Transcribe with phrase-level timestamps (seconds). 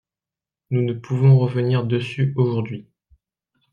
[0.71, 2.87] Nous ne pouvons revenir dessus aujourd’hui.